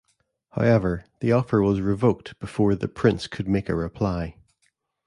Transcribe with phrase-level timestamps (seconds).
[0.53, 4.35] However, the offer was revoked before the prince could make a reply.